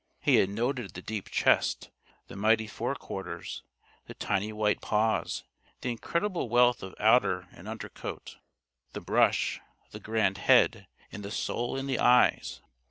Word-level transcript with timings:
He 0.19 0.37
had 0.37 0.49
noted 0.49 0.95
the 0.95 1.03
deep 1.03 1.29
chest, 1.29 1.91
the 2.25 2.35
mighty 2.35 2.65
forequarters, 2.65 3.61
the 4.07 4.15
tiny 4.15 4.51
white 4.51 4.81
paws, 4.81 5.43
the 5.81 5.91
incredible 5.91 6.49
wealth 6.49 6.81
of 6.81 6.95
outer 6.99 7.47
and 7.51 7.67
under 7.67 7.87
coat, 7.87 8.39
the 8.93 8.99
brush, 8.99 9.59
the 9.91 9.99
grand 9.99 10.39
head, 10.39 10.87
and 11.11 11.21
the 11.21 11.29
soul 11.29 11.77
in 11.77 11.85
the 11.85 11.99
eyes. 11.99 12.63